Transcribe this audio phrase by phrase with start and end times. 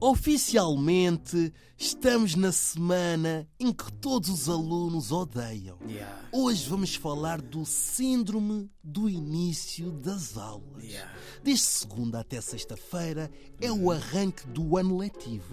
[0.00, 5.76] Oficialmente, estamos na semana em que todos os alunos odeiam.
[5.88, 6.28] Yeah.
[6.32, 10.84] Hoje vamos falar do síndrome do início das aulas.
[10.84, 11.12] Yeah.
[11.42, 13.28] Desde segunda até sexta-feira
[13.60, 15.46] é o arranque do ano letivo.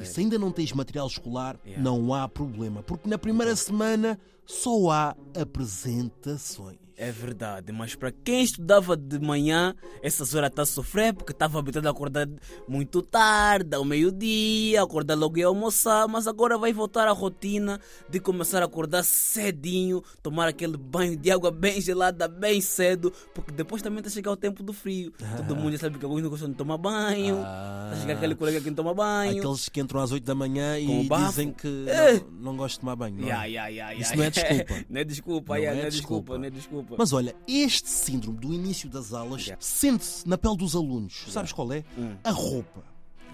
[0.00, 1.82] E se ainda não tens material escolar, Yeah.
[1.82, 6.78] não há problema, porque na primeira semana só há apresentações.
[7.02, 11.58] É verdade, mas para quem estudava de manhã, essas horas está a sofrer porque estava
[11.58, 12.28] habituado a acordar
[12.68, 18.20] muito tarde, ao meio-dia, acordar logo e almoçar, mas agora vai voltar à rotina de
[18.20, 23.80] começar a acordar cedinho, tomar aquele banho de água bem gelada bem cedo, porque depois
[23.80, 25.10] também está a chegar o tempo do frio.
[25.38, 27.86] Todo mundo já sabe que alguns não gostam de tomar banho, Ah.
[27.92, 29.38] está a chegar aquele colega que não toma banho.
[29.38, 32.12] Aqueles que entram às 8 da manhã e dizem que É.
[32.20, 33.16] não, não gostam de tomar banho.
[33.16, 33.28] não é?
[33.28, 34.16] Yeah, yeah, yeah, Isso yeah.
[34.20, 34.84] não é desculpa.
[34.90, 36.89] não é desculpa, Não yeah, é não é desculpa, não é desculpa.
[36.98, 39.56] Mas olha, este síndrome do início das aulas Yeah.
[39.62, 41.24] sente-se na pele dos alunos.
[41.28, 41.84] Sabes qual é?
[41.98, 42.16] Hum.
[42.24, 42.82] A roupa.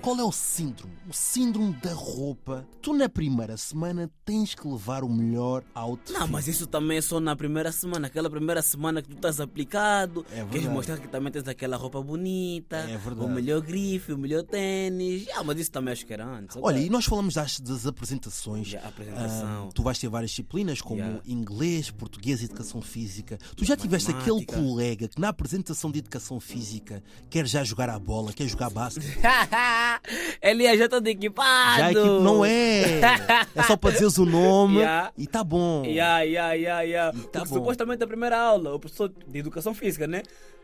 [0.07, 0.95] Qual é o síndrome?
[1.11, 2.65] O síndrome da roupa.
[2.81, 6.13] Tu na primeira semana tens que levar o melhor outfit.
[6.17, 8.07] Não, mas isso também é só na primeira semana.
[8.07, 10.69] Aquela primeira semana que tu estás aplicado, É queres verdade.
[10.69, 13.21] mostrar que também tens aquela roupa bonita, É verdade.
[13.21, 15.27] o melhor grife, o melhor tênis.
[15.35, 16.57] Ah, mas isso também acho que era antes.
[16.63, 18.77] Olha, e nós falamos das, das apresentações.
[18.77, 19.67] A apresentação.
[19.69, 21.21] Ah, tu vais ter várias disciplinas como Yeah.
[21.27, 23.41] inglês, português e educação física.
[23.57, 27.99] Tu já tiveste aquele colega que na apresentação de educação física quer já jogar a
[27.99, 29.19] bola, quer jogar basquete?
[30.43, 31.79] Ele é já todo equipado.
[31.79, 33.01] Já a equipe não é.
[33.55, 35.13] É só para dizeres o nome Yeah.
[35.17, 35.85] e tá bom.
[35.85, 37.13] Yeah, yeah, yeah, yeah.
[37.13, 37.55] tá Porque bom.
[37.57, 40.23] supostamente a primeira aula, o professor de educação física, né?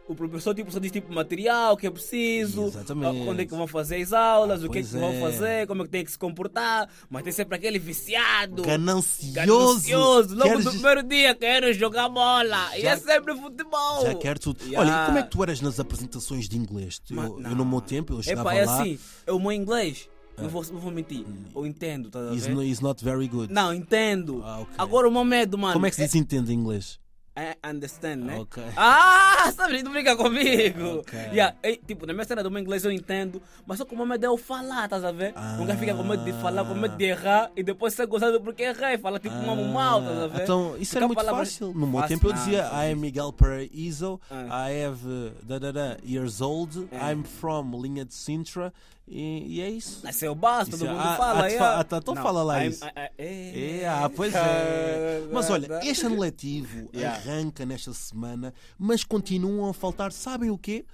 [0.08, 3.20] O professor tipo, só diz tipo material que é preciso, Exatamente.
[3.28, 5.20] onde é que vão fazer as aulas, Ah, o que é que vão é.
[5.20, 8.62] fazer, como é que tem que se comportar, mas tem sempre aquele viciado.
[8.62, 9.33] Ganancioso.
[9.33, 10.34] Ganancioso.
[10.34, 12.77] Logo Queres- no primeiro dia quero jogar bola.
[12.77, 14.02] E Já- é sempre futebol.
[14.02, 14.58] Já quer tudo.
[14.64, 14.80] Yeah.
[14.80, 17.00] Olha, e como é que tu eras nas apresentações de inglês?
[17.08, 17.50] Eu, Ma- eu não.
[17.55, 18.80] no meu tempo, eu chegava Epá, é lá.
[18.83, 20.08] assim, é o meu inglês.
[20.38, 21.24] Não, vou, não vou mentir.
[21.55, 22.55] Eu entendo, tá a Is, ver?
[22.55, 23.52] no- is not very good.
[23.52, 24.40] Não, entendo.
[24.44, 24.74] Ah, ok.
[24.78, 25.74] Agora o meu medo, mano.
[25.74, 26.98] Como é que se diz entende em inglês?
[27.34, 28.38] É understand, né?
[28.40, 28.62] Ok.
[28.77, 30.98] Ah, sabe, tu brinca comigo.
[31.00, 31.18] Ok.
[31.33, 31.56] Yeah,
[31.86, 34.24] tipo, na minha cena do meu inglês eu entendo, mas só que o meu medo
[34.24, 35.33] é eu falar, estás a ver?
[35.34, 35.56] Ah.
[35.58, 38.39] Um gajo fica com medo de falar, com medo de errar e depois ser gozado
[38.42, 40.42] porque errei, fala tipo um amo mal, estás a ver?
[40.42, 41.72] Então, isso Fica era muito fácil.
[41.72, 42.96] No meu Fácil, tempo eu não, dizia não I am.
[43.00, 44.70] Miguel Paraíso, Ah.
[44.70, 47.12] I have uh, da, da, da, years old, É.
[47.12, 48.70] I'm from linha de Sintra
[49.07, 50.01] e, e é isso.
[50.05, 51.51] Mas é o básico, todo é- mundo ah, fala.
[51.51, 52.85] fa- ah, tá, então Não, fala lá I'm- isso.
[52.85, 53.80] ah, é.
[53.83, 55.23] É, ah, pois é.
[55.33, 57.17] Mas olha, este ano letivo Yeah.
[57.18, 60.85] arranca nesta semana, mas continuam a faltar, sabem o quê?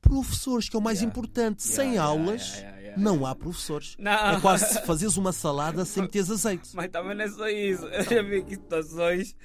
[0.00, 1.10] Professores, que é o mais Yeah.
[1.12, 1.64] importante.
[1.68, 2.64] Yeah, Sem aulas,
[2.96, 3.94] não há professores.
[3.98, 4.10] Não.
[4.12, 6.70] É quase se fazeres uma salada sem teres azeite.
[6.74, 7.84] Mas também não é só isso.
[7.86, 9.36] Eu já vi aqui situações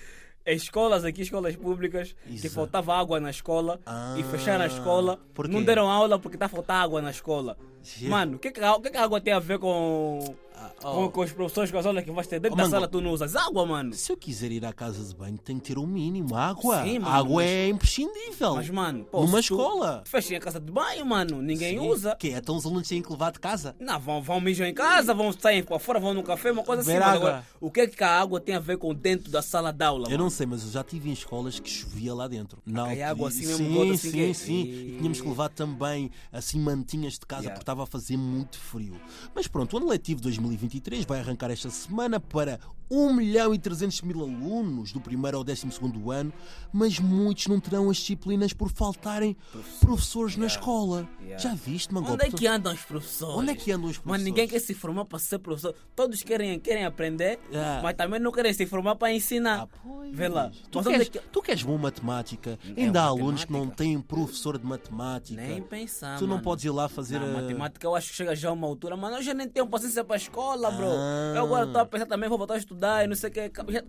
[0.53, 3.79] escolas aqui, escolas públicas, que faltava água na escola
[4.17, 5.19] e Ah, fecharam a escola.
[5.49, 7.57] Não deram aula porque está a faltar água na escola.
[8.01, 10.35] Mano, o que, que, que, a água tem a ver com,
[10.81, 12.87] com, com os professores, com as aulas que vais ter dentro Oh, da mano, sala?
[12.87, 13.93] Tu não usas água, mano.
[13.93, 16.35] Se eu quiser ir à casa de banho, tem que ter o mínimo.
[16.35, 16.83] Água.
[16.83, 18.55] Sim, mano, água mas- é imprescindível.
[18.55, 20.03] Mas, mano, pô, Numa escola.
[20.05, 21.41] Fechem a casa de banho, mano.
[21.41, 21.87] Ninguém Sim.
[21.87, 22.15] usa.
[22.15, 22.37] Que é?
[22.37, 23.75] Então os alunos têm que levar de casa.
[23.79, 26.81] Não, vão, vão mijar em casa, vão sair para fora, vão no café, uma coisa
[26.81, 26.93] assim.
[26.93, 27.15] Mas água.
[27.29, 29.83] agora, o que é que a água tem a ver com dentro da sala de
[29.83, 30.07] aula?
[30.07, 30.23] Eu mano?
[30.25, 32.59] não sei, mas eu já tive em escolas que chovia lá dentro.
[32.65, 34.61] Na cai altura- água assim mesmo, sim, gota assim sim, que- sim.
[34.61, 37.53] E tínhamos que levar também assim mantinhas de casa Yeah.
[37.55, 38.99] porque estava a fazer muito frio.
[39.35, 42.59] Mas pronto, o ano letivo 2023 vai arrancar esta semana para
[42.89, 46.31] 1 milhão e 300 mil alunos do primeiro ao 12 segundo ano,
[46.71, 49.35] mas muitos não terão as disciplinas por faltarem
[49.79, 51.07] professores na escola.
[51.21, 51.37] Yeah.
[51.37, 52.13] Já viste, Mangope?
[52.13, 53.35] Onde é que andam os professores?
[53.37, 54.23] Onde é que andam os Mas professores?
[54.25, 55.75] ninguém quer se formar para ser professor.
[55.95, 57.81] Todos querem, querem aprender, Ah.
[57.83, 59.63] mas também não querem se formar para ensinar.
[59.63, 60.15] Ah, pois.
[60.15, 60.49] Vê lá.
[60.71, 62.57] Tu Mas queres, é que- tu queres bom matemática?
[62.75, 65.41] É Ainda há alunos que não têm professor de matemática.
[65.41, 66.17] Nem pensar.
[66.17, 66.43] Tu não mano.
[66.43, 67.41] podes ir lá fazer Não, a...
[67.41, 70.03] matemática eu acho que chega já a uma altura, mas eu já nem tenho paciência
[70.03, 70.87] para a escola, bro.
[70.89, 71.33] Ah.
[71.35, 73.39] Eu agora estou a pensar também, vou voltar a estudar e não sei o que.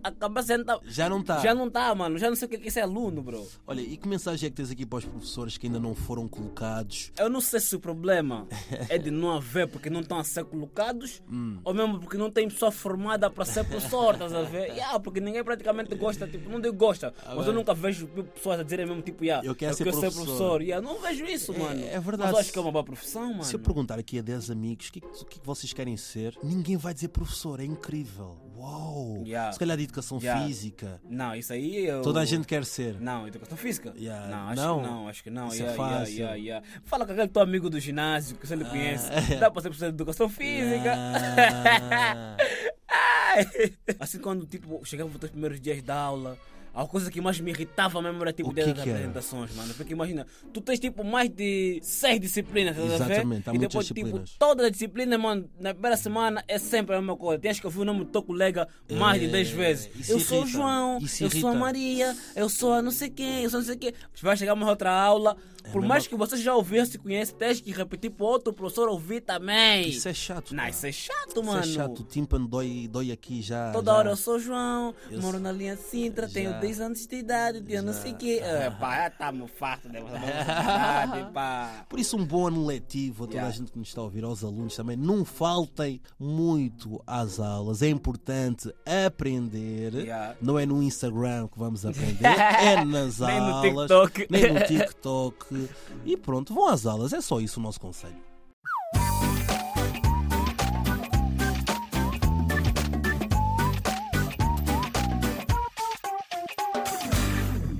[0.03, 0.79] A cabeça já não tá.
[0.85, 1.39] Já não está.
[1.39, 2.17] Já não tá, mano.
[2.17, 3.47] Já não sei o que é que é aluno, bro.
[3.67, 6.27] Olha, e que mensagem é que tens aqui para os professores que ainda não foram
[6.27, 7.11] colocados?
[7.17, 8.47] Eu não sei se o problema
[8.89, 11.59] é de não haver porque não estão a ser colocados Hum.
[11.63, 14.69] ou mesmo porque não tem pessoa formada para ser professor, estás a ver?
[14.69, 18.63] Yeah, porque ninguém praticamente gosta, tipo, não digo gosta, mas eu nunca vejo pessoas a
[18.63, 20.19] dizerem mesmo tipo, yeah, Eu quero eu ser quero professor.
[20.21, 20.61] ser professor.
[20.61, 21.81] Yeah, não vejo isso, mano.
[21.83, 22.23] é verdade.
[22.23, 23.43] Mas eu acho que é uma boa profissão, mano.
[23.43, 25.45] Se eu perguntar aqui a 10 amigos o que, é que- o que é que
[25.45, 28.37] vocês querem ser, ninguém vai dizer professor, é incrível.
[28.59, 29.23] Uau!
[29.25, 29.53] Yeah.
[29.53, 30.45] Se calhar de educação Yeah.
[30.45, 30.99] física.
[31.09, 32.01] Não, isso aí eu...
[32.01, 32.99] Toda a gente quer ser.
[32.99, 33.93] Não, educação física?
[33.97, 34.79] Yeah, Não, acho não.
[34.81, 35.47] que não, acho que não.
[35.47, 36.13] Isso é fácil.
[36.13, 36.67] yeah, yeah.
[36.83, 39.09] Fala com aquele teu amigo do ginásio que você lhe conhece.
[39.11, 39.35] Ah.
[39.39, 40.93] Dá para ser professor de educação física.
[40.95, 42.37] Ah.
[43.99, 46.37] Assim quando tipo, chegava os teus primeiros dias da aula,
[46.83, 49.73] a coisa que mais me irritava mesmo era tipo O o que das apresentações, mano.
[49.73, 53.11] Porque imagina, tu tens tipo mais de seis disciplinas, estás a ver?
[53.13, 56.99] Exatamente, há e depois, tipo, todas as disciplinas, mano, na primeira semana é sempre a
[56.99, 57.39] mesma coisa.
[57.41, 59.89] Tens que ouvir o nome do teu colega mais de 10 É, vezes.
[59.95, 61.53] isso Eu sou o João, isso eu sou a.
[61.55, 63.93] Maria, eu sou a não sei quem, eu sou não sei quem.
[64.21, 65.35] Vai chegar uma outra aula.
[65.71, 68.51] Por mesmo mais a- que você já ouviu, se conhece, tens que repetir para outro
[68.53, 69.89] professor ouvir também.
[69.89, 70.55] Isso é chato.
[70.55, 71.59] Não, isso é chato, Isso mano.
[71.59, 71.99] é chato.
[71.99, 73.71] O tímpano dói, dói aqui já.
[73.71, 73.97] Toda já.
[73.97, 76.79] hora eu sou João, Eu moro na linha Sintra, tenho Já.
[76.79, 78.39] 10 anos de idade, tenho não sei o quê.
[78.43, 81.85] É, pá, já tá muito farto dessa idade, pá.
[81.89, 83.53] Por isso, um bom ano letivo a toda Yeah.
[83.55, 84.97] a gente que nos está a ouvir, aos alunos também.
[84.97, 87.81] Não faltem muito às aulas.
[87.81, 88.73] É importante
[89.05, 89.93] aprender.
[89.93, 90.35] Yeah.
[90.41, 93.87] Não é no Instagram que vamos aprender, é nas Nem no aulas.
[93.89, 94.27] TikTok.
[94.29, 95.69] Nem no TikTok.
[96.05, 97.13] E pronto, vão às aulas.
[97.13, 98.17] É só isso o nosso conselho.